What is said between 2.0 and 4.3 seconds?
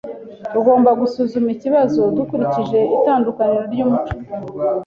dukurikije itandukaniro ry'umuco.